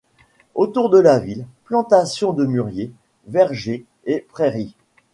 Autour 0.55 0.89
de 0.89 0.97
la 0.97 1.19
ville, 1.19 1.45
plantations 1.65 2.33
de 2.33 2.47
muriers, 2.47 2.91
vergers 3.27 3.85
et 4.05 4.25
prairies. 4.29 4.73